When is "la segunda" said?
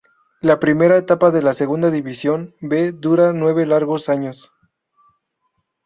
1.43-1.91